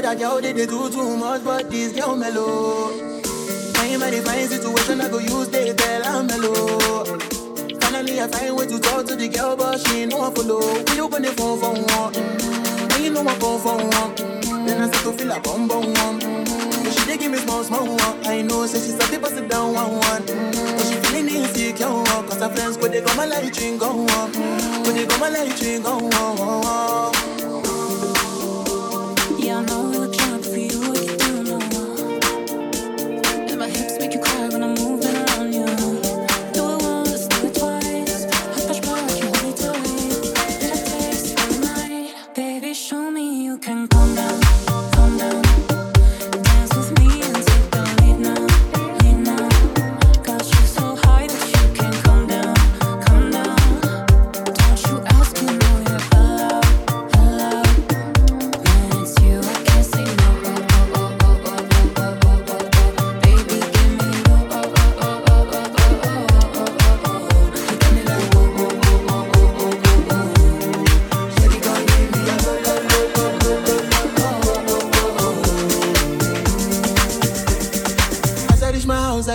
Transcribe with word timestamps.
other 0.00 0.18
girl 0.18 0.40
they, 0.40 0.52
they 0.52 0.66
do 0.66 0.90
too 0.90 1.16
much, 1.16 1.44
but 1.44 1.70
this 1.70 1.92
girl 1.92 2.16
mellow. 2.16 2.90
Time 3.74 4.02
I 4.02 4.10
define 4.10 4.48
situation, 4.48 5.00
I 5.00 5.08
go 5.08 5.18
use 5.18 5.48
they 5.48 5.72
tell 5.74 6.04
I'm 6.06 6.26
mellow. 6.26 7.04
Finally, 7.80 8.20
I 8.20 8.26
find 8.28 8.56
way 8.56 8.66
to 8.66 8.78
talk 8.80 9.06
to 9.06 9.16
the 9.16 9.28
girl, 9.28 9.56
but 9.56 9.78
she 9.80 10.02
ain't 10.02 10.12
no 10.12 10.18
one 10.18 10.34
follow. 10.34 10.60
You 10.94 11.04
open 11.04 11.22
the 11.22 11.32
phone 11.32 11.58
for 11.60 11.72
one, 11.72 12.14
when 12.90 13.02
you 13.04 13.10
know 13.12 13.28
I 13.28 13.34
phone 13.38 13.60
for 13.60 13.76
one, 13.76 14.14
then 14.66 14.82
I 14.82 14.86
start 14.88 15.04
to 15.04 15.12
feel 15.12 15.32
a 15.32 15.40
bum 15.40 15.68
bum 15.68 15.92
one. 15.94 16.18
But 16.18 16.92
she 16.92 17.04
dey 17.06 17.16
give 17.18 17.32
me 17.32 17.38
small 17.38 17.62
small 17.64 17.86
one. 17.86 18.26
I 18.26 18.42
know, 18.42 18.66
say 18.66 18.78
she's 18.80 18.94
a 18.94 19.18
bit 19.20 19.26
sit 19.26 19.48
down 19.48 19.74
one 19.74 19.92
one. 19.98 20.26
She 20.26 20.94
feeling 21.12 21.28
insecure, 21.28 21.86
cause 21.86 22.40
her 22.40 22.48
friends 22.48 22.76
go 22.76 22.88
they 22.88 23.00
go 23.02 23.14
my 23.16 23.26
light 23.26 23.56
ring 23.60 23.76
go 23.78 23.90
on, 23.90 24.32
go 24.32 24.92
they 24.92 25.06
go 25.06 25.18
my 25.18 25.28
light 25.28 25.60
ring 25.60 25.82
go 25.82 25.98
on. 25.98 27.39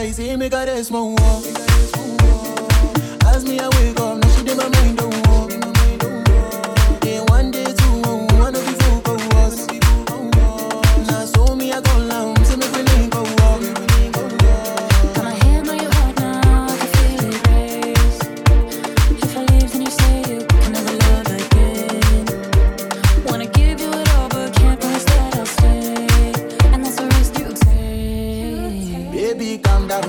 eyes 0.06 0.20
y 0.20 0.38
me 0.38 0.50
cares 0.50 0.92
more. 0.92 1.16
As 3.28 3.44
me 3.44 3.60
I 3.60 3.70
wake 3.70 4.00
up. 4.00 4.15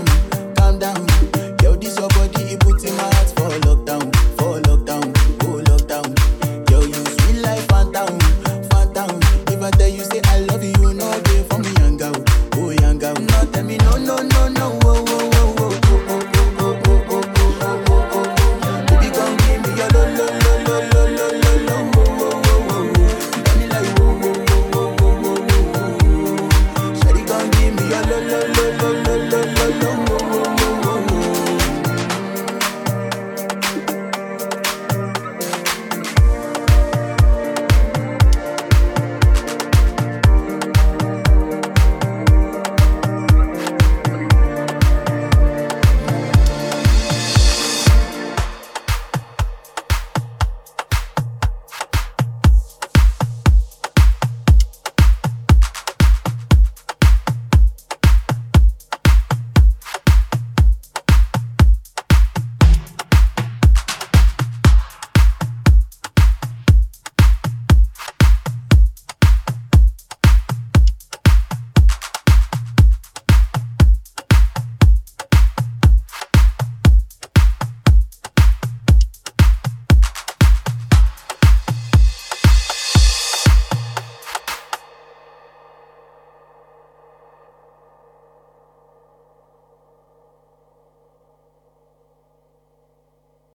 down, 0.05 0.55
calm 0.55 0.79
down. 0.79 1.07
Yo, 1.63 1.75
this 1.77 1.99
your 1.99 2.09
body, 2.09 2.43
it 2.53 2.61
puts 2.61 2.85
in 2.85 2.97
my 2.97 3.03
heart 3.03 3.29
for 3.29 3.49
lockdown, 3.61 4.15
for 4.37 4.61
lockdown. 4.63 5.16